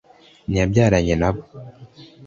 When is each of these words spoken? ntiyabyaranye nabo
ntiyabyaranye 0.49 1.13
nabo 1.21 1.41